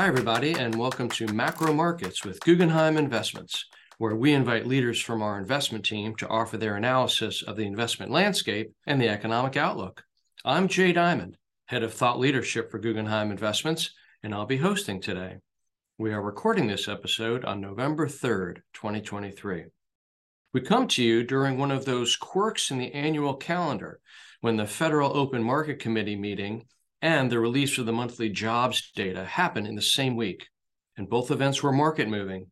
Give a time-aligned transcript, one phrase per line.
[0.00, 3.66] Hi, everybody, and welcome to Macro Markets with Guggenheim Investments,
[3.98, 8.10] where we invite leaders from our investment team to offer their analysis of the investment
[8.10, 10.04] landscape and the economic outlook.
[10.42, 11.36] I'm Jay Diamond,
[11.66, 13.90] head of thought leadership for Guggenheim Investments,
[14.22, 15.36] and I'll be hosting today.
[15.98, 19.64] We are recording this episode on November 3rd, 2023.
[20.54, 24.00] We come to you during one of those quirks in the annual calendar
[24.40, 26.64] when the Federal Open Market Committee meeting
[27.02, 30.48] and the release of the monthly jobs data happened in the same week,
[30.96, 32.46] and both events were market moving.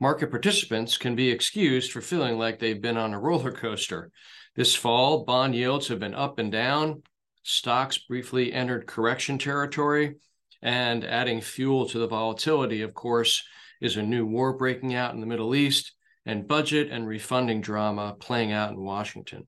[0.00, 4.10] Market participants can be excused for feeling like they've been on a roller coaster.
[4.54, 7.02] This fall, bond yields have been up and down,
[7.42, 10.16] stocks briefly entered correction territory,
[10.62, 13.44] and adding fuel to the volatility, of course,
[13.80, 15.92] is a new war breaking out in the Middle East
[16.24, 19.46] and budget and refunding drama playing out in Washington.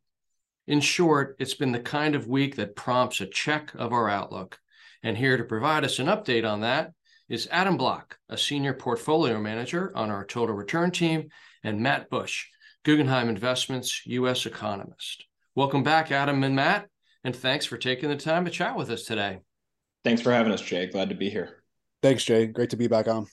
[0.68, 4.58] In short, it's been the kind of week that prompts a check of our outlook.
[5.02, 6.92] And here to provide us an update on that
[7.27, 11.30] is Adam Bloch, a senior portfolio manager on our total return team,
[11.64, 12.48] and Matt Bush,
[12.84, 14.44] Guggenheim Investments U.S.
[14.44, 15.25] economist.
[15.55, 16.91] Welcome back, Adam and Matt,
[17.25, 19.38] and thanks for taking the time to chat with us today.
[20.05, 20.84] Thanks for having us, Jay.
[20.84, 21.62] Glad to be here.
[22.03, 22.47] Thanks, Jay.
[22.47, 23.27] Great to be back on.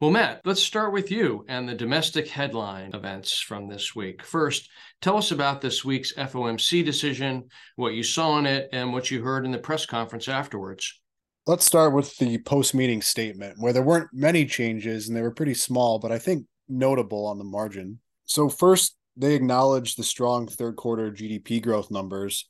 [0.00, 4.24] Well, Matt, let's start with you and the domestic headline events from this week.
[4.24, 4.68] First,
[5.00, 7.44] tell us about this week's FOMC decision,
[7.76, 11.00] what you saw in it, and what you heard in the press conference afterwards.
[11.46, 15.30] Let's start with the post meeting statement, where there weren't many changes and they were
[15.30, 18.00] pretty small, but I think notable on the margin.
[18.24, 22.48] So, first, they acknowledged the strong third quarter GDP growth numbers,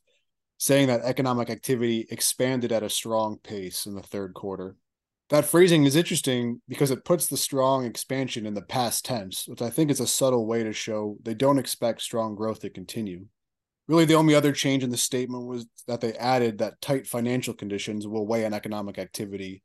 [0.57, 4.75] saying that economic activity expanded at a strong pace in the third quarter
[5.29, 9.61] that phrasing is interesting because it puts the strong expansion in the past tense, which
[9.61, 13.25] I think is a subtle way to show they don't expect strong growth to continue.
[13.87, 17.53] Really, the only other change in the statement was that they added that tight financial
[17.53, 19.63] conditions will weigh on economic activity,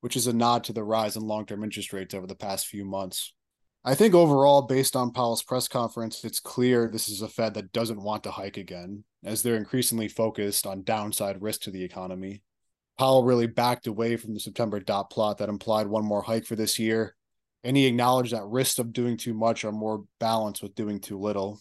[0.00, 2.66] which is a nod to the rise in long term interest rates over the past
[2.66, 3.34] few months.
[3.82, 7.72] I think overall, based on Powell's press conference, it's clear this is a Fed that
[7.72, 12.42] doesn't want to hike again, as they're increasingly focused on downside risk to the economy.
[13.00, 16.54] Powell really backed away from the September dot plot that implied one more hike for
[16.54, 17.16] this year,
[17.64, 21.18] and he acknowledged that risks of doing too much are more balanced with doing too
[21.18, 21.58] little.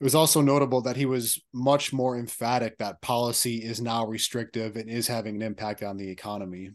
[0.00, 4.74] It was also notable that he was much more emphatic that policy is now restrictive
[4.74, 6.70] and is having an impact on the economy.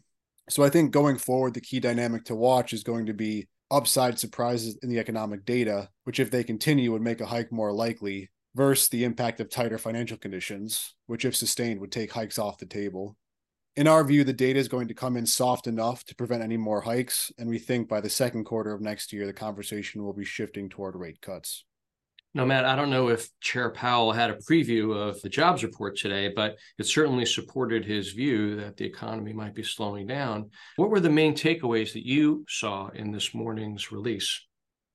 [0.48, 4.18] So I think going forward, the key dynamic to watch is going to be upside
[4.18, 8.30] surprises in the economic data, which, if they continue, would make a hike more likely,
[8.54, 12.64] versus the impact of tighter financial conditions, which, if sustained, would take hikes off the
[12.64, 13.18] table
[13.76, 16.56] in our view, the data is going to come in soft enough to prevent any
[16.56, 17.30] more hikes.
[17.38, 20.68] And we think by the second quarter of next year, the conversation will be shifting
[20.68, 21.64] toward rate cuts.
[22.32, 25.96] Now, Matt, I don't know if Chair Powell had a preview of the jobs report
[25.96, 30.50] today, but it certainly supported his view that the economy might be slowing down.
[30.76, 34.42] What were the main takeaways that you saw in this morning's release?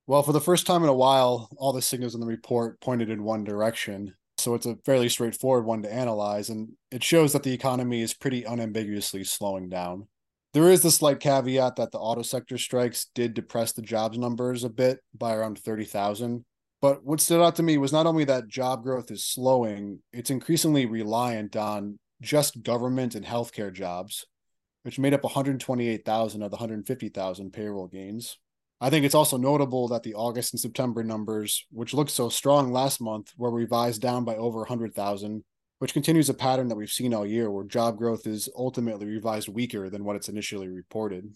[0.05, 3.09] Well, for the first time in a while, all the signals in the report pointed
[3.09, 4.13] in one direction.
[4.41, 8.13] So it's a fairly straightforward one to analyze, and it shows that the economy is
[8.13, 10.07] pretty unambiguously slowing down.
[10.53, 14.63] There is the slight caveat that the auto sector strikes did depress the jobs numbers
[14.63, 16.43] a bit by around 30,000.
[16.81, 20.31] But what stood out to me was not only that job growth is slowing, it's
[20.31, 24.25] increasingly reliant on just government and healthcare jobs,
[24.81, 28.37] which made up 128,000 of the 150,000 payroll gains.
[28.83, 32.71] I think it's also notable that the August and September numbers, which looked so strong
[32.71, 35.43] last month, were revised down by over 100,000,
[35.77, 39.49] which continues a pattern that we've seen all year where job growth is ultimately revised
[39.49, 41.31] weaker than what it's initially reported.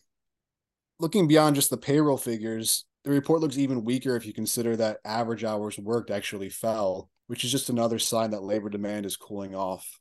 [0.99, 4.97] Looking beyond just the payroll figures, the report looks even weaker if you consider that
[5.05, 9.53] average hours worked actually fell, which is just another sign that labor demand is cooling
[9.53, 9.99] off.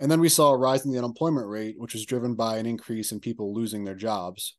[0.00, 2.66] And then we saw a rise in the unemployment rate, which was driven by an
[2.66, 4.56] increase in people losing their jobs.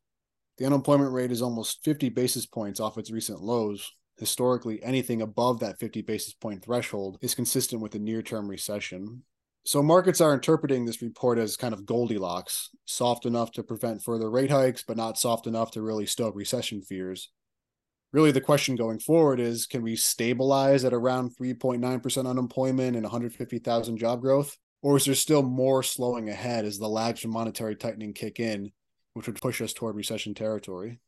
[0.58, 3.90] The unemployment rate is almost 50 basis points off its recent lows.
[4.18, 9.22] Historically, anything above that 50 basis point threshold is consistent with a near term recession.
[9.64, 14.28] So, markets are interpreting this report as kind of Goldilocks, soft enough to prevent further
[14.28, 17.30] rate hikes, but not soft enough to really stoke recession fears.
[18.12, 23.96] Really, the question going forward is can we stabilize at around 3.9% unemployment and 150,000
[23.96, 24.56] job growth?
[24.82, 28.72] Or is there still more slowing ahead as the lags from monetary tightening kick in
[29.14, 31.00] which would push us toward recession territory.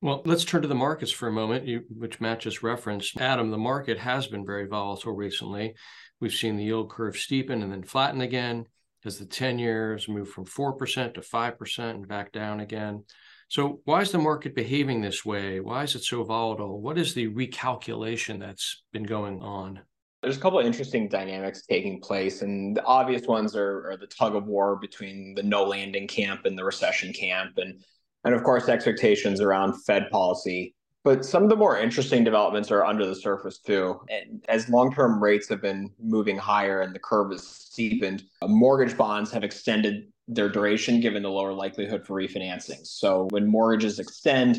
[0.00, 3.20] Well, let's turn to the markets for a moment, you, which Matt just referenced.
[3.20, 5.74] Adam, the market has been very volatile recently.
[6.20, 8.66] We've seen the yield curve steepen and then flatten again
[9.04, 13.04] as the 10 years move from 4% to 5% and back down again.
[13.48, 15.58] So, why is the market behaving this way?
[15.58, 16.80] Why is it so volatile?
[16.80, 19.80] What is the recalculation that's been going on?
[20.22, 24.06] There's a couple of interesting dynamics taking place, and the obvious ones are, are the
[24.06, 27.52] tug of war between the no landing camp and the recession camp.
[27.56, 27.80] And
[28.24, 30.74] and of course, expectations around Fed policy.
[31.04, 34.00] But some of the more interesting developments are under the surface too.
[34.10, 39.30] And as long-term rates have been moving higher and the curve has steepened, mortgage bonds
[39.30, 42.84] have extended their duration given the lower likelihood for refinancing.
[42.84, 44.58] So when mortgages extend,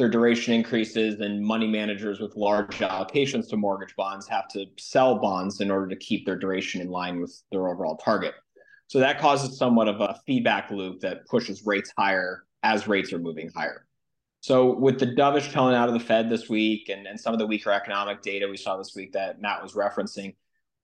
[0.00, 5.18] their duration increases, and money managers with large allocations to mortgage bonds have to sell
[5.18, 8.32] bonds in order to keep their duration in line with their overall target.
[8.86, 13.18] So that causes somewhat of a feedback loop that pushes rates higher as rates are
[13.18, 13.86] moving higher.
[14.40, 17.38] So with the dovish tone out of the Fed this week and, and some of
[17.38, 20.34] the weaker economic data we saw this week that Matt was referencing,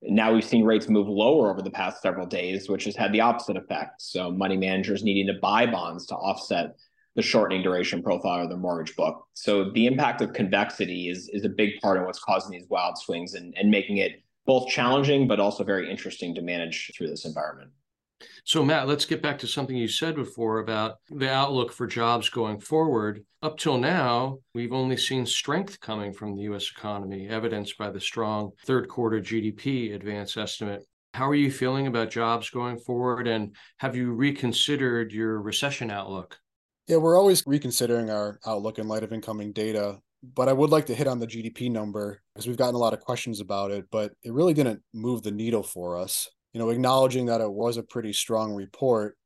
[0.02, 3.22] now we've seen rates move lower over the past several days, which has had the
[3.22, 4.02] opposite effect.
[4.02, 6.76] So money managers needing to buy bonds to offset
[7.16, 9.26] the shortening duration profile of their mortgage book.
[9.32, 12.98] So the impact of convexity is is a big part of what's causing these wild
[12.98, 17.24] swings and, and making it both challenging but also very interesting to manage through this
[17.24, 17.70] environment.
[18.44, 22.28] So, Matt, let's get back to something you said before about the outlook for jobs
[22.28, 23.24] going forward.
[23.42, 26.70] Up till now, we've only seen strength coming from the U.S.
[26.74, 30.86] economy, evidenced by the strong third quarter GDP advance estimate.
[31.12, 33.26] How are you feeling about jobs going forward?
[33.26, 36.38] And have you reconsidered your recession outlook?
[36.86, 39.98] Yeah, we're always reconsidering our outlook in light of incoming data.
[40.22, 42.94] But I would like to hit on the GDP number because we've gotten a lot
[42.94, 46.70] of questions about it, but it really didn't move the needle for us you know,
[46.70, 49.18] acknowledging that it was a pretty strong report,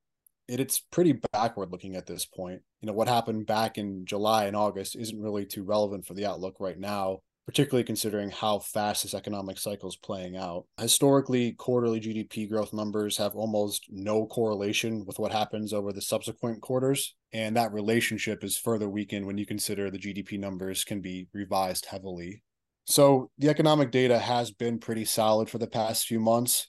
[0.48, 2.60] it, it's pretty backward looking at this point.
[2.80, 6.26] You know, what happened back in July and August isn't really too relevant for the
[6.26, 10.66] outlook right now, particularly considering how fast this economic cycle is playing out.
[10.78, 16.62] Historically, quarterly GDP growth numbers have almost no correlation with what happens over the subsequent
[16.62, 17.16] quarters.
[17.32, 21.86] And that relationship is further weakened when you consider the GDP numbers can be revised
[21.86, 22.44] heavily.
[22.84, 26.68] So the economic data has been pretty solid for the past few months.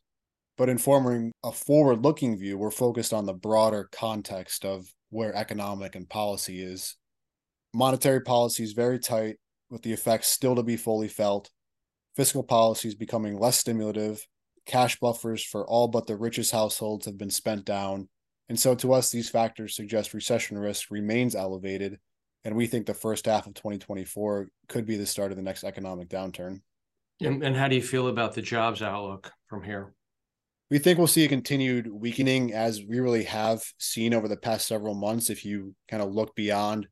[0.58, 5.36] But in forming a forward looking view, we're focused on the broader context of where
[5.36, 6.98] economic and policy is.
[7.72, 9.36] Monetary policy is very tight,
[9.72, 11.50] with the effects still to be fully felt.
[12.16, 14.26] Fiscal policies becoming less stimulative.
[14.66, 18.10] Cash buffers for all but the richest households have been spent down.
[18.50, 21.98] And so, to us, these factors suggest recession risk remains elevated.
[22.44, 25.64] And we think the first half of 2024 could be the start of the next
[25.64, 26.62] economic downturn.
[27.22, 29.94] And, and how do you feel about the jobs outlook from here?
[30.72, 34.66] we think we'll see a continued weakening as we really have seen over the past
[34.66, 35.30] several months.
[35.30, 36.88] If you kind of look beyond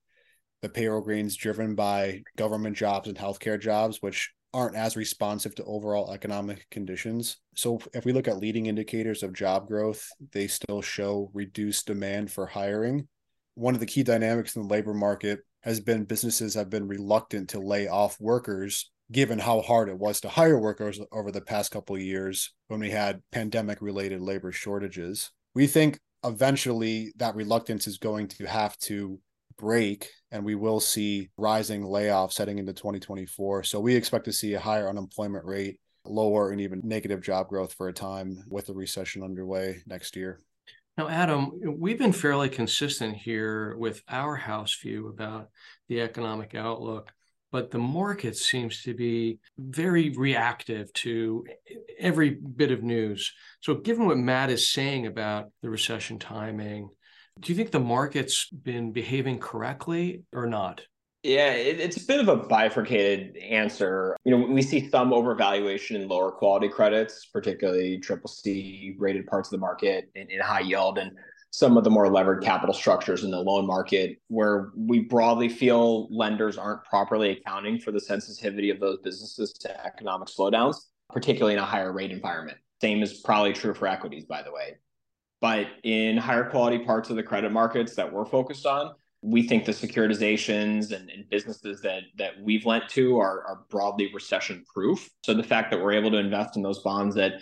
[0.61, 5.63] the payroll gains driven by government jobs and healthcare jobs, which aren't as responsive to
[5.65, 7.37] overall economic conditions.
[7.55, 12.31] So if we look at leading indicators of job growth, they still show reduced demand
[12.31, 13.07] for hiring.
[13.55, 17.49] One of the key dynamics in the labor market has been businesses have been reluctant
[17.49, 21.71] to lay off workers given how hard it was to hire workers over the past
[21.71, 25.31] couple of years when we had pandemic related labor shortages.
[25.55, 29.19] We think eventually that reluctance is going to have to
[29.59, 33.63] break and we will see rising layoffs heading into 2024.
[33.63, 37.73] So we expect to see a higher unemployment rate, lower and even negative job growth
[37.73, 40.39] for a time with the recession underway next year.
[40.97, 45.49] Now, Adam, we've been fairly consistent here with our house view about
[45.87, 47.11] the economic outlook
[47.51, 51.45] but the market seems to be very reactive to
[51.97, 53.33] every bit of news.
[53.61, 56.89] So, given what Matt is saying about the recession timing,
[57.39, 60.81] do you think the market's been behaving correctly or not?
[61.23, 64.15] Yeah, it, it's a bit of a bifurcated answer.
[64.23, 69.49] You know, we see some overvaluation in lower quality credits, particularly triple C rated parts
[69.49, 70.97] of the market in, in high yield.
[70.97, 71.11] And
[71.51, 76.07] some of the more levered capital structures in the loan market where we broadly feel
[76.15, 80.77] lenders aren't properly accounting for the sensitivity of those businesses to economic slowdowns,
[81.11, 82.57] particularly in a higher rate environment.
[82.81, 84.77] Same is probably true for equities, by the way.
[85.41, 89.65] But in higher quality parts of the credit markets that we're focused on, we think
[89.65, 95.09] the securitizations and, and businesses that that we've lent to are, are broadly recession proof.
[95.23, 97.33] So the fact that we're able to invest in those bonds at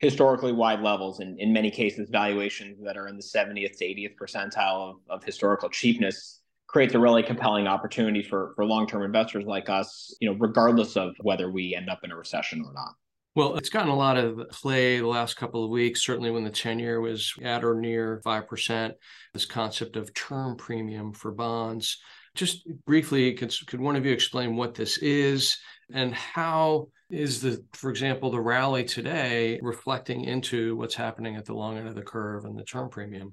[0.00, 4.14] historically wide levels and in many cases valuations that are in the 70th to 80th
[4.20, 9.70] percentile of, of historical cheapness creates a really compelling opportunity for for long-term investors like
[9.70, 12.92] us you know regardless of whether we end up in a recession or not
[13.36, 16.50] well, it's gotten a lot of play the last couple of weeks, certainly when the
[16.50, 18.92] 10 year was at or near 5%.
[19.34, 21.98] This concept of term premium for bonds.
[22.34, 25.58] Just briefly, could, could one of you explain what this is
[25.92, 31.54] and how is the for example the rally today reflecting into what's happening at the
[31.54, 33.32] long end of the curve and the term premium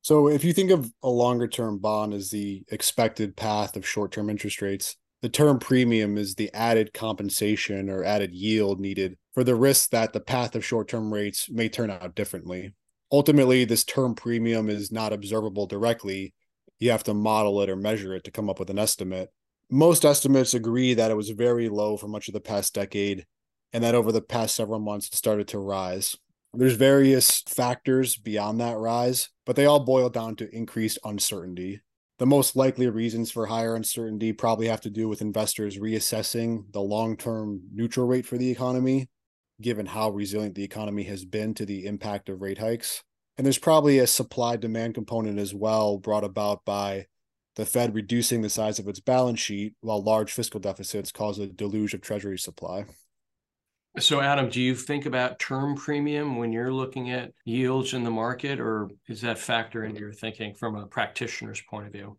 [0.00, 4.10] so if you think of a longer term bond as the expected path of short
[4.10, 9.44] term interest rates the term premium is the added compensation or added yield needed for
[9.44, 12.74] the risk that the path of short term rates may turn out differently
[13.10, 16.34] ultimately this term premium is not observable directly
[16.82, 19.30] you have to model it or measure it to come up with an estimate.
[19.70, 23.24] Most estimates agree that it was very low for much of the past decade
[23.72, 26.16] and that over the past several months it started to rise.
[26.52, 31.80] There's various factors beyond that rise, but they all boil down to increased uncertainty.
[32.18, 36.82] The most likely reasons for higher uncertainty probably have to do with investors reassessing the
[36.82, 39.08] long term neutral rate for the economy,
[39.62, 43.02] given how resilient the economy has been to the impact of rate hikes.
[43.36, 47.06] And there's probably a supply demand component as well brought about by
[47.56, 51.46] the Fed reducing the size of its balance sheet while large fiscal deficits cause a
[51.46, 52.84] deluge of treasury supply.
[53.98, 58.10] So, Adam, do you think about term premium when you're looking at yields in the
[58.10, 62.16] market, or is that factor into your thinking from a practitioner's point of view?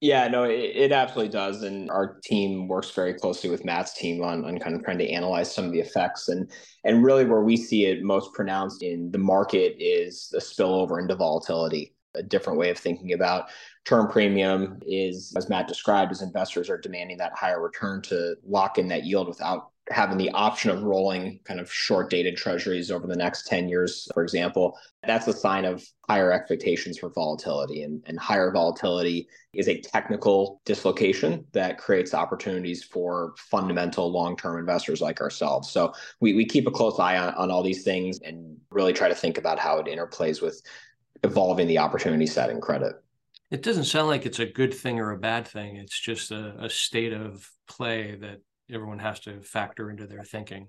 [0.00, 1.62] Yeah, no, it, it, absolutely does.
[1.62, 5.10] And our team works very closely with Matt's team on, on kind of trying to
[5.10, 6.28] analyze some of the effects.
[6.28, 6.48] And
[6.84, 11.16] and really where we see it most pronounced in the market is the spillover into
[11.16, 11.94] volatility.
[12.14, 13.48] A different way of thinking about
[13.84, 18.78] term premium is, as Matt described, as investors are demanding that higher return to lock
[18.78, 23.06] in that yield without having the option of rolling kind of short dated treasuries over
[23.06, 27.82] the next 10 years, for example, that's a sign of higher expectations for volatility.
[27.82, 34.58] And, and higher volatility is a technical dislocation that creates opportunities for fundamental long term
[34.58, 35.70] investors like ourselves.
[35.70, 39.08] So we, we keep a close eye on, on all these things and really try
[39.08, 40.60] to think about how it interplays with
[41.24, 42.94] evolving the opportunity set in credit.
[43.50, 45.76] It doesn't sound like it's a good thing or a bad thing.
[45.76, 48.40] It's just a, a state of play that
[48.72, 50.68] everyone has to factor into their thinking.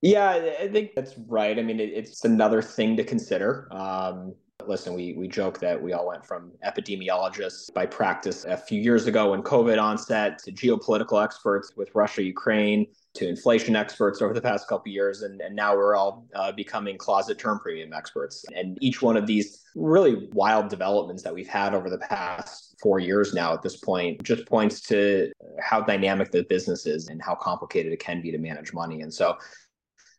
[0.00, 0.30] Yeah,
[0.60, 1.58] I think that's right.
[1.58, 3.68] I mean, it, it's another thing to consider.
[3.72, 4.34] Um,
[4.68, 9.06] listen, we we joke that we all went from epidemiologists by practice a few years
[9.06, 14.40] ago when COVID onset to geopolitical experts with Russia, Ukraine, to inflation experts over the
[14.40, 18.44] past couple years, and, and now we're all uh, becoming closet term premium experts.
[18.54, 23.00] And each one of these really wild developments that we've had over the past four
[23.00, 27.34] years now at this point just points to how dynamic the business is and how
[27.34, 29.00] complicated it can be to manage money.
[29.00, 29.36] And so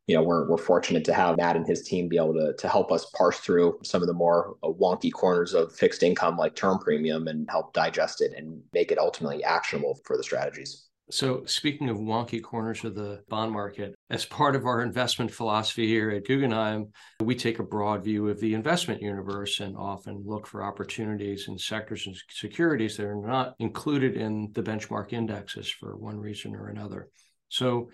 [0.09, 2.67] you know, we're, we're fortunate to have Matt and his team be able to, to
[2.67, 6.55] help us parse through some of the more uh, wonky corners of fixed income like
[6.55, 10.87] term premium and help digest it and make it ultimately actionable for the strategies.
[11.11, 15.85] So, speaking of wonky corners of the bond market, as part of our investment philosophy
[15.85, 20.47] here at Guggenheim, we take a broad view of the investment universe and often look
[20.47, 25.95] for opportunities in sectors and securities that are not included in the benchmark indexes for
[25.95, 27.09] one reason or another.
[27.49, 27.89] So,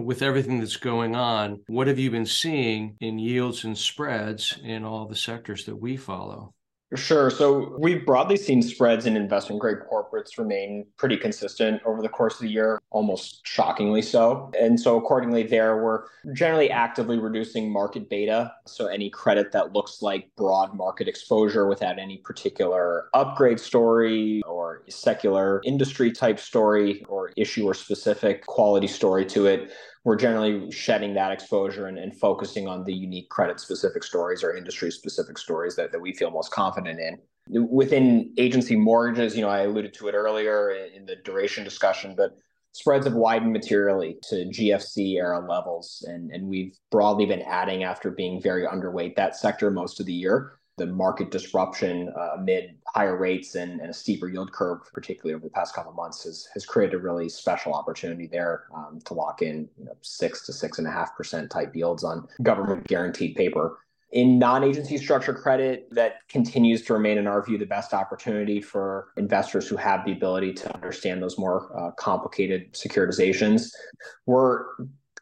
[0.00, 4.84] with everything that's going on, what have you been seeing in yields and spreads in
[4.84, 6.54] all the sectors that we follow?
[6.94, 7.30] Sure.
[7.30, 12.34] So we've broadly seen spreads in investment grade corporates remain pretty consistent over the course
[12.34, 14.50] of the year, almost shockingly so.
[14.60, 18.52] And so accordingly, there we're generally actively reducing market beta.
[18.66, 24.82] So any credit that looks like broad market exposure without any particular upgrade story or
[24.90, 29.72] secular industry type story or issuer specific quality story to it
[30.04, 34.56] we're generally shedding that exposure and, and focusing on the unique credit specific stories or
[34.56, 37.18] industry specific stories that, that we feel most confident in.
[37.68, 42.36] Within agency mortgages, you know, I alluded to it earlier in the duration discussion, but
[42.72, 46.04] spreads have widened materially to GFC era levels.
[46.08, 50.12] And, and we've broadly been adding after being very underweight that sector most of the
[50.12, 55.34] year the market disruption uh, amid higher rates and, and, a steeper yield curve, particularly
[55.34, 58.98] over the past couple of months, has, has created a really special opportunity there um,
[59.04, 62.26] to lock in you know, six to six and a half percent type yields on
[62.42, 63.78] government guaranteed paper.
[64.12, 68.60] In non agency structured credit, that continues to remain, in our view, the best opportunity
[68.60, 73.70] for investors who have the ability to understand those more uh, complicated securitizations.
[74.26, 74.64] We're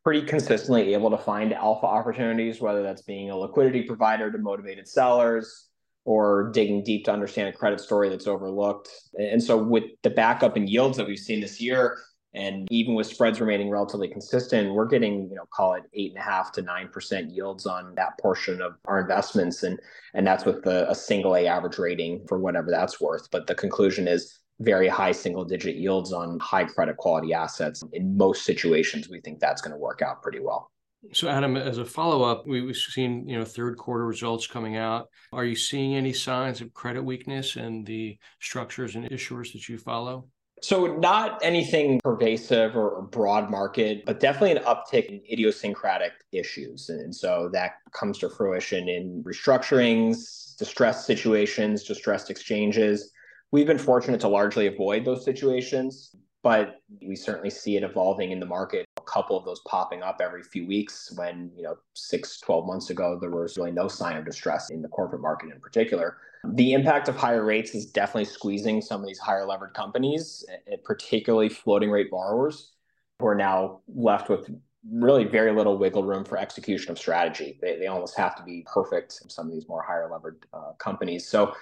[0.04, 4.88] pretty consistently able to find alpha opportunities, whether that's being a liquidity provider to motivated
[4.88, 5.68] sellers
[6.04, 8.88] or digging deep to understand a credit story that's overlooked.
[9.18, 11.98] And so, with the backup in yields that we've seen this year,
[12.32, 16.20] and even with spreads remaining relatively consistent, we're getting, you know, call it eight and
[16.20, 19.78] a half to nine percent yields on that portion of our investments, and
[20.14, 23.30] and that's with the, a single A average rating for whatever that's worth.
[23.30, 27.82] But the conclusion is very high single digit yields on high credit quality assets.
[27.92, 30.70] In most situations, we think that's going to work out pretty well.
[31.14, 34.76] So, Adam, as a follow up, we, have seen you know third quarter results coming
[34.76, 35.08] out.
[35.32, 39.78] Are you seeing any signs of credit weakness in the structures and issuers that you
[39.78, 40.28] follow?
[40.62, 46.90] So, not anything pervasive or broad market, but definitely an uptick in idiosyncratic issues.
[46.90, 53.10] And so that comes to fruition in restructurings, distressed situations, distressed exchanges.
[53.52, 56.76] We've been fortunate to largely avoid those situations, but
[57.06, 58.86] we certainly see it evolving in the market.
[58.96, 62.90] a couple of those popping up every few weeks when, you know, six, 12 months
[62.90, 66.18] ago, there was really no sign of distress in the corporate market in particular.
[66.44, 70.76] The impact of higher rates is definitely squeezing some of these higher levered companies, eh,
[70.84, 72.72] particularly floating rate borrowers
[73.18, 74.48] who are now left with
[74.90, 77.58] really very little wiggle room for execution of strategy.
[77.60, 81.26] They, they almost have to be perfect, some of these more higher levered uh, companies.
[81.28, 81.52] So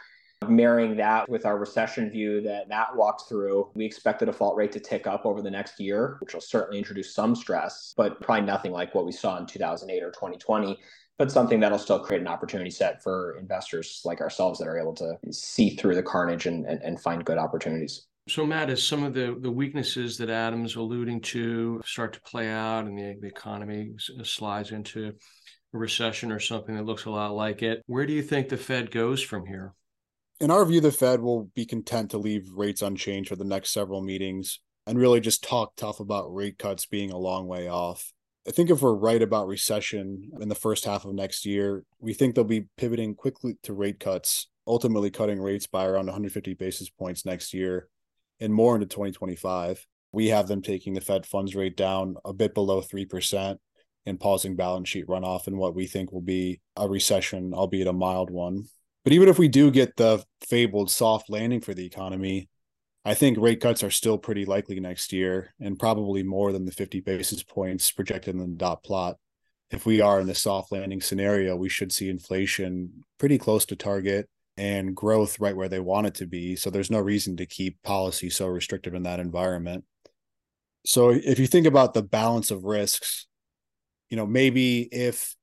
[0.46, 4.72] marrying that with our recession view that Matt walked through, we expect the default rate
[4.72, 8.46] to tick up over the next year, which will certainly introduce some stress, but probably
[8.46, 10.78] nothing like what we saw in 2008 or 2020
[11.18, 14.94] but something that'll still create an opportunity set for investors like ourselves that are able
[14.94, 18.06] to see through the carnage and, and, and find good opportunities.
[18.28, 22.48] So, Matt, as some of the, the weaknesses that Adam's alluding to start to play
[22.48, 27.34] out and the, the economy slides into a recession or something that looks a lot
[27.34, 29.74] like it, where do you think the Fed goes from here?
[30.40, 33.70] In our view, the Fed will be content to leave rates unchanged for the next
[33.70, 38.12] several meetings and really just talk tough about rate cuts being a long way off.
[38.46, 42.14] I think if we're right about recession in the first half of next year, we
[42.14, 46.88] think they'll be pivoting quickly to rate cuts, ultimately cutting rates by around 150 basis
[46.88, 47.88] points next year
[48.38, 49.84] and more into 2025.
[50.12, 53.56] We have them taking the Fed funds rate down a bit below 3%
[54.06, 57.92] and pausing balance sheet runoff in what we think will be a recession, albeit a
[57.92, 58.66] mild one.
[59.04, 62.48] But even if we do get the fabled soft landing for the economy,
[63.04, 66.72] I think rate cuts are still pretty likely next year and probably more than the
[66.72, 69.16] 50 basis points projected in the dot plot.
[69.70, 73.76] If we are in the soft landing scenario, we should see inflation pretty close to
[73.76, 74.28] target
[74.58, 76.56] and growth right where they want it to be.
[76.56, 79.84] So there's no reason to keep policy so restrictive in that environment.
[80.84, 83.26] So if you think about the balance of risks,
[84.10, 85.34] you know, maybe if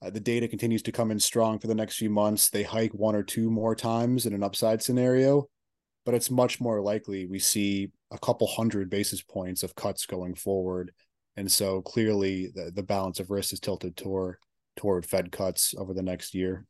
[0.00, 2.92] uh, the data continues to come in strong for the next few months, they hike
[2.92, 5.48] one or two more times in an upside scenario,
[6.04, 10.34] but it's much more likely we see a couple hundred basis points of cuts going
[10.34, 10.92] forward.
[11.36, 14.36] And so clearly the, the balance of risk is tilted toward
[14.76, 16.64] toward Fed cuts over the next year.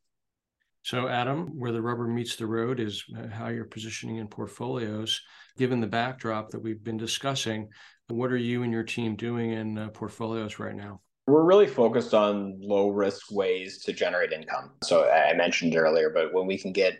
[0.81, 5.21] So, Adam, where the rubber meets the road is uh, how you're positioning in portfolios.
[5.57, 7.69] Given the backdrop that we've been discussing,
[8.07, 11.01] what are you and your team doing in uh, portfolios right now?
[11.29, 14.71] We're really focused on low risk ways to generate income.
[14.83, 16.99] So, I mentioned earlier, but when we can get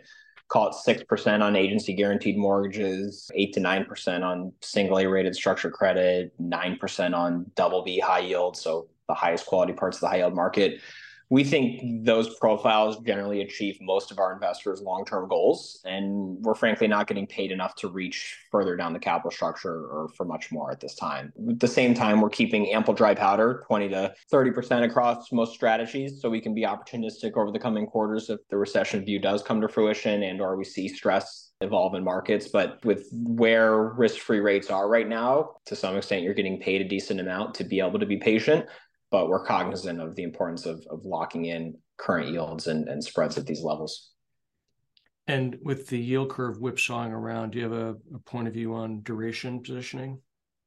[0.50, 5.72] call it 6% on agency guaranteed mortgages, 8 to 9% on single A rated structured
[5.72, 8.56] credit, 9% on double B high yield.
[8.56, 10.80] So the highest quality parts of the high yield market
[11.30, 15.80] we think those profiles generally achieve most of our investors' long term goals.
[15.84, 20.08] And we're frankly not getting paid enough to reach further down the capital structure or
[20.16, 21.32] for much more at this time.
[21.48, 26.20] At the same time, we're keeping ample dry powder, 20 to 30% across most strategies,
[26.20, 29.60] so we can be opportunistic over the coming quarters if the recession view does come
[29.60, 32.48] to fruition and or we see stress evolve in markets.
[32.48, 36.80] But with where risk free rates are right now, to some extent, you're getting paid
[36.80, 38.66] a decent amount to be able to be patient
[39.10, 43.36] but we're cognizant of the importance of, of locking in current yields and, and spreads
[43.36, 44.10] at these levels.
[45.26, 48.74] And with the yield curve whipsawing around, do you have a, a point of view
[48.74, 50.20] on duration positioning?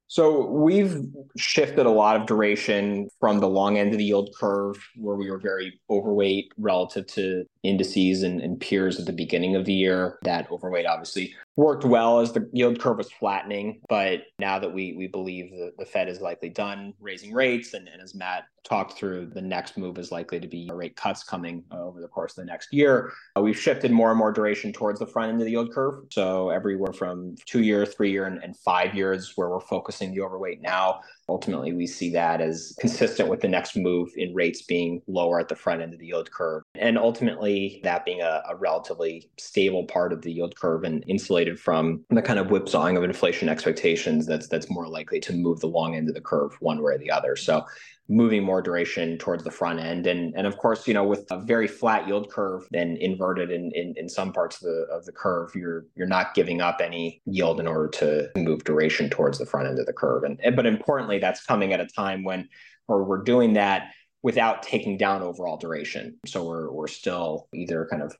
[0.07, 1.01] So we've
[1.37, 5.31] shifted a lot of duration from the long end of the yield curve, where we
[5.31, 10.19] were very overweight relative to indices and, and peers at the beginning of the year.
[10.23, 13.81] That overweight obviously worked well as the yield curve was flattening.
[13.87, 17.87] But now that we we believe the, the Fed is likely done raising rates, and,
[17.87, 21.63] and as Matt talked through, the next move is likely to be rate cuts coming
[21.71, 23.11] uh, over the course of the next year.
[23.37, 26.05] Uh, we've shifted more and more duration towards the front end of the yield curve.
[26.11, 30.21] So everywhere from two year, three year, and, and five years, where we're focusing the
[30.21, 31.01] overweight now.
[31.29, 35.47] Ultimately, we see that as consistent with the next move in rates being lower at
[35.47, 36.63] the front end of the yield curve.
[36.75, 37.52] And ultimately,
[37.83, 42.21] that being a, a relatively stable part of the yield curve and insulated from the
[42.21, 46.07] kind of whipsawing of inflation expectations that's that's more likely to move the long end
[46.09, 47.35] of the curve one way or the other.
[47.35, 47.65] So
[48.09, 50.07] moving more duration towards the front end.
[50.07, 53.71] And, and of course, you know, with a very flat yield curve and inverted in,
[53.71, 57.21] in, in some parts of the, of the curve, you're, you're not giving up any
[57.25, 60.23] yield in order to move duration towards the front end of the curve.
[60.23, 62.49] And, but importantly, that's coming at a time when,
[62.89, 66.17] or we're doing that without taking down overall duration.
[66.25, 68.15] So we're, we're still either kind of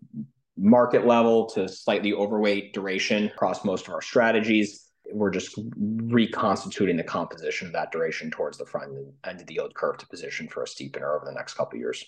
[0.58, 7.04] market level to slightly overweight duration across most of our strategies we're just reconstituting the
[7.04, 8.92] composition of that duration towards the front
[9.26, 11.80] end of the yield curve to position for a steepener over the next couple of
[11.80, 12.04] years.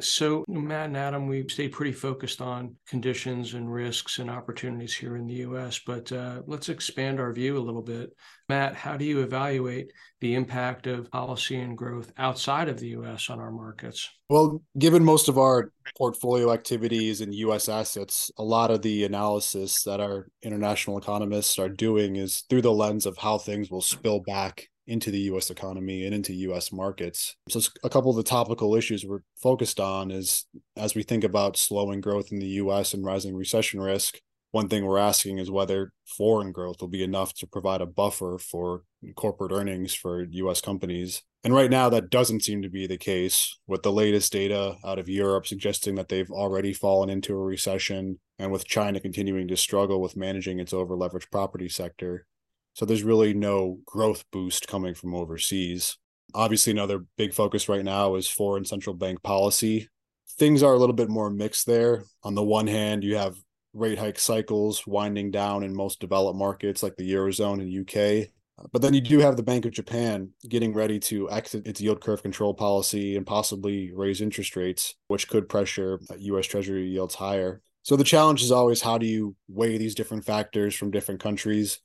[0.00, 5.16] So, Matt and Adam, we stay pretty focused on conditions and risks and opportunities here
[5.16, 8.12] in the US, but uh, let's expand our view a little bit.
[8.48, 13.28] Matt, how do you evaluate the impact of policy and growth outside of the US
[13.28, 14.08] on our markets?
[14.28, 19.82] Well, given most of our portfolio activities in US assets, a lot of the analysis
[19.82, 24.20] that our international economists are doing is through the lens of how things will spill
[24.20, 27.36] back into the US economy and into US markets.
[27.48, 30.46] So a couple of the topical issues we're focused on is
[30.76, 34.18] as we think about slowing growth in the US and rising recession risk,
[34.50, 38.38] one thing we're asking is whether foreign growth will be enough to provide a buffer
[38.38, 38.82] for
[39.14, 41.22] corporate earnings for US companies.
[41.44, 44.98] And right now, that doesn't seem to be the case, with the latest data out
[44.98, 49.56] of Europe suggesting that they've already fallen into a recession, and with China continuing to
[49.56, 52.26] struggle with managing its over leveraged property sector.
[52.78, 55.98] So there's really no growth boost coming from overseas.
[56.32, 59.88] Obviously, another big focus right now is foreign central bank policy.
[60.38, 62.04] Things are a little bit more mixed there.
[62.22, 63.34] On the one hand, you have
[63.74, 68.28] rate hike cycles winding down in most developed markets like the Eurozone and UK.
[68.70, 72.00] But then you do have the Bank of Japan getting ready to exit its yield
[72.00, 77.60] curve control policy and possibly raise interest rates, which could pressure US Treasury yields higher.
[77.82, 81.80] So the challenge is always how do you weigh these different factors from different countries?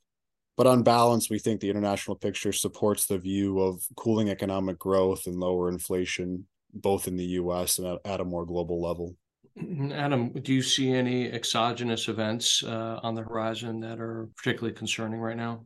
[0.56, 5.26] But on balance, we think the international picture supports the view of cooling economic growth
[5.26, 9.16] and lower inflation, both in the US and at a more global level.
[9.60, 9.92] Mm-hmm.
[9.92, 15.20] Adam, do you see any exogenous events uh, on the horizon that are particularly concerning
[15.20, 15.64] right now?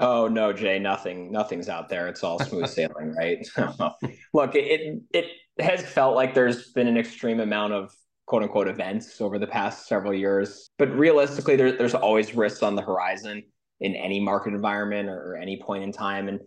[0.00, 2.08] Oh no, Jay, nothing, nothing's out there.
[2.08, 3.46] It's all smooth sailing, right?
[4.34, 5.26] Look, it it
[5.58, 7.94] has felt like there's been an extreme amount of
[8.26, 12.74] quote unquote events over the past several years, but realistically, there, there's always risks on
[12.74, 13.42] the horizon
[13.82, 16.40] in any market environment or, or any point in time, and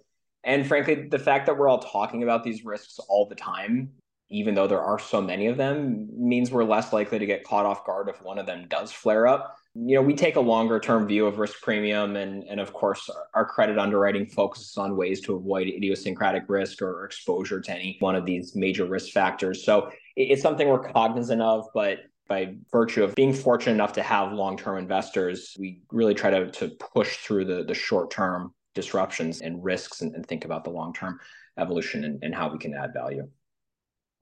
[0.43, 3.91] and frankly, the fact that we're all talking about these risks all the time
[4.29, 7.65] even though there are so many of them, means we're less likely to get caught
[7.65, 9.55] off guard if one of them does flare up.
[9.75, 13.09] You know, we take a longer term view of risk premium, and, and of course,
[13.35, 18.15] our credit underwriting focuses on ways to avoid idiosyncratic risk or exposure to any one
[18.15, 19.63] of these major risk factors.
[19.63, 24.31] So it's something we're cognizant of, but by virtue of being fortunate enough to have
[24.33, 29.41] long term investors, we really try to, to push through the, the short term disruptions
[29.41, 31.19] and risks and, and think about the long term
[31.57, 33.27] evolution and, and how we can add value.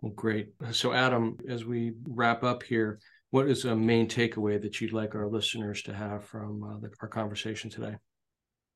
[0.02, 0.50] Well, great.
[0.72, 3.00] So, Adam, as we wrap up here,
[3.32, 6.92] what is a main takeaway that you'd like our listeners to have from uh, the,
[7.02, 7.96] our conversation today?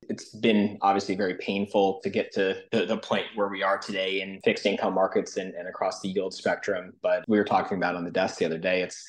[0.08, 4.22] It's been obviously very painful to get to the, the, point where we are today
[4.22, 6.92] in fixed income markets and, and across the yield spectrum.
[7.02, 9.06] But we were talking about on the desk the other day, it's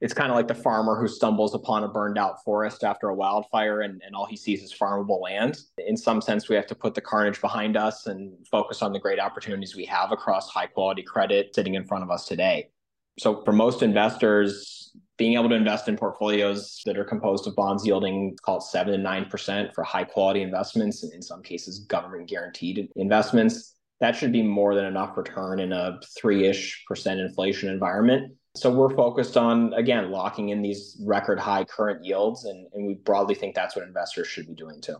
[0.00, 3.14] it's kind of like the farmer who stumbles upon a burned out forest after a
[3.14, 5.58] wildfire and, and all he sees is farmable land.
[5.78, 8.98] In some sense, we have to put the carnage behind us and focus on the
[8.98, 12.68] great opportunities we have across high quality credit sitting in front of us today.
[13.18, 14.85] So, for most investors,
[15.16, 18.94] being able to invest in portfolios that are composed of bonds yielding call it seven
[18.94, 24.14] and nine percent for high quality investments, and in some cases government guaranteed investments, that
[24.14, 29.36] should be more than enough return in a three-ish percent inflation environment so we're focused
[29.36, 32.44] on, again, locking in these record high current yields.
[32.46, 34.96] And, and we broadly think that's what investors should be doing too.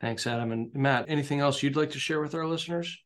[0.00, 0.50] Thanks, Adam.
[0.50, 2.98] And Matt, anything else you'd like to share with our listeners?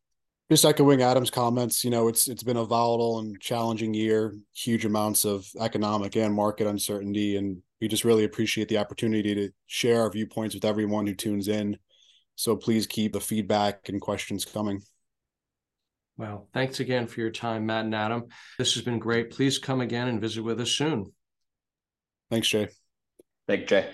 [0.50, 4.84] Just echoing Adam's comments, you know, it's it's been a volatile and challenging year, huge
[4.84, 7.36] amounts of economic and market uncertainty.
[7.36, 11.48] And we just really appreciate the opportunity to share our viewpoints with everyone who tunes
[11.48, 11.78] in.
[12.36, 14.82] So please keep the feedback and questions coming.
[16.16, 18.26] Well, thanks again for your time, Matt and Adam.
[18.58, 19.30] This has been great.
[19.30, 21.12] Please come again and visit with us soon.
[22.30, 22.68] Thanks, Jay.
[23.46, 23.90] Thank you, Jay.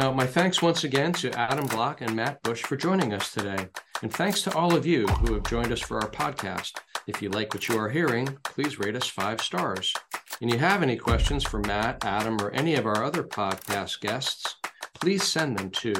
[0.00, 3.68] Now, my thanks once again to Adam Bloch and Matt Bush for joining us today.
[4.00, 6.72] And thanks to all of you who have joined us for our podcast.
[7.06, 9.92] If you like what you are hearing, please rate us five stars.
[10.40, 14.56] And you have any questions for Matt, Adam, or any of our other podcast guests,
[14.94, 15.92] please send them to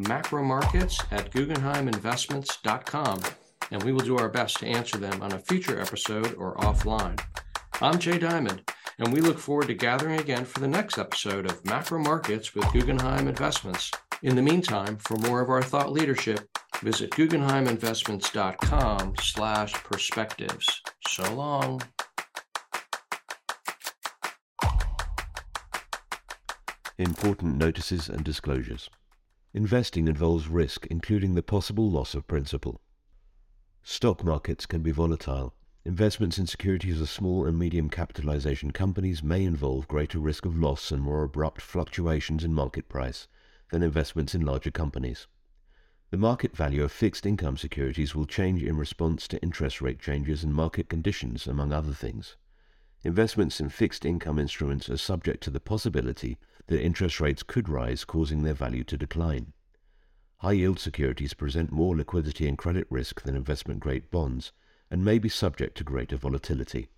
[0.00, 3.20] macromarkets at guggenheiminvestments.com
[3.70, 7.20] and we will do our best to answer them on a future episode or offline.
[7.80, 11.64] I'm Jay Diamond, and we look forward to gathering again for the next episode of
[11.64, 13.90] Macro Markets with Guggenheim Investments.
[14.22, 16.48] In the meantime, for more of our thought leadership,
[16.82, 20.82] visit guggenheiminvestments.com slash perspectives.
[21.08, 21.82] So long.
[26.98, 28.88] Important notices and disclosures.
[29.52, 32.80] Investing involves risk, including the possible loss of principal.
[33.82, 35.54] Stock markets can be volatile.
[35.86, 40.90] Investments in securities of small and medium capitalization companies may involve greater risk of loss
[40.90, 43.28] and more abrupt fluctuations in market price
[43.70, 45.26] than investments in larger companies.
[46.10, 50.42] The market value of fixed income securities will change in response to interest rate changes
[50.42, 52.38] and market conditions, among other things.
[53.02, 58.06] Investments in fixed income instruments are subject to the possibility that interest rates could rise,
[58.06, 59.52] causing their value to decline.
[60.38, 64.50] High yield securities present more liquidity and credit risk than investment grade bonds
[64.94, 66.88] and may be subject to greater volatility.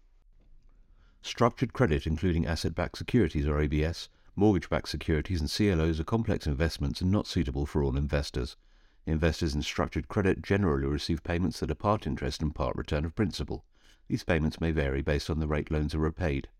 [1.22, 6.46] Structured credit, including asset backed securities or ABS, mortgage backed securities, and CLOs, are complex
[6.46, 8.54] investments and not suitable for all investors.
[9.06, 13.14] Investors in structured credit generally receive payments that are part interest and part return of
[13.14, 13.64] principal.
[14.08, 16.50] These payments may vary based on the rate loans are repaid.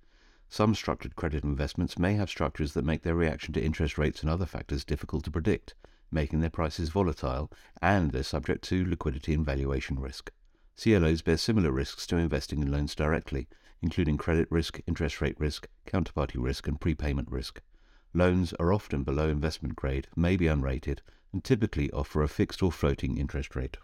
[0.48, 4.30] Some structured credit investments may have structures that make their reaction to interest rates and
[4.30, 5.74] other factors difficult to predict,
[6.10, 10.32] making their prices volatile, and they're subject to liquidity and valuation risk.
[10.78, 13.48] CLOs bear similar risks to investing in loans directly,
[13.80, 17.62] including credit risk, interest rate risk, counterparty risk, and prepayment risk.
[18.12, 21.00] Loans are often below investment grade, may be unrated,
[21.32, 23.76] and typically offer a fixed or floating interest rate.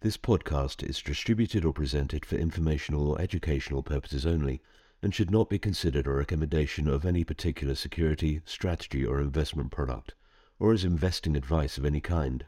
[0.00, 4.60] This podcast is distributed or presented for informational or educational purposes only
[5.02, 10.14] and should not be considered a recommendation of any particular security, strategy, or investment product,
[10.58, 12.46] or as investing advice of any kind.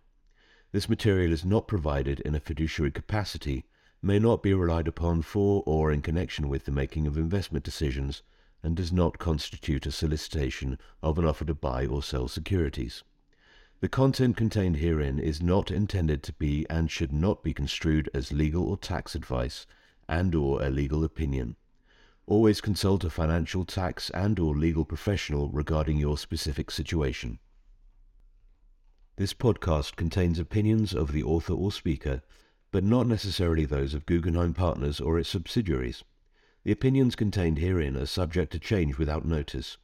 [0.74, 3.64] This material is not provided in a fiduciary capacity,
[4.02, 8.24] may not be relied upon for or in connection with the making of investment decisions,
[8.60, 13.04] and does not constitute a solicitation of an offer to buy or sell securities.
[13.78, 18.32] The content contained herein is not intended to be and should not be construed as
[18.32, 19.66] legal or tax advice
[20.08, 21.54] and or a legal opinion.
[22.26, 27.38] Always consult a financial, tax and or legal professional regarding your specific situation.
[29.16, 32.22] This podcast contains opinions of the author or speaker,
[32.72, 36.02] but not necessarily those of Guggenheim Partners or its subsidiaries.
[36.64, 39.76] The opinions contained herein are subject to change without notice.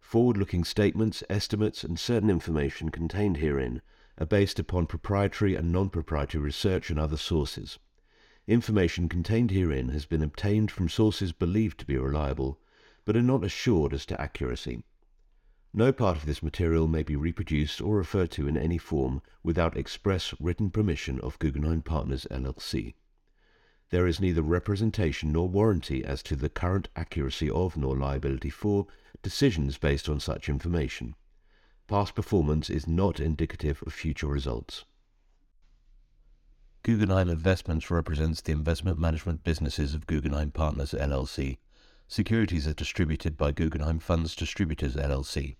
[0.00, 3.80] Forward-looking statements, estimates, and certain information contained herein
[4.18, 7.78] are based upon proprietary and non-proprietary research and other sources.
[8.48, 12.58] Information contained herein has been obtained from sources believed to be reliable,
[13.04, 14.82] but are not assured as to accuracy.
[15.76, 19.76] No part of this material may be reproduced or referred to in any form without
[19.76, 22.94] express written permission of Guggenheim Partners LLC.
[23.90, 28.86] There is neither representation nor warranty as to the current accuracy of nor liability for
[29.20, 31.16] decisions based on such information.
[31.88, 34.84] Past performance is not indicative of future results.
[36.84, 41.58] Guggenheim Investments represents the investment management businesses of Guggenheim Partners LLC.
[42.06, 45.56] Securities are distributed by Guggenheim Funds Distributors LLC.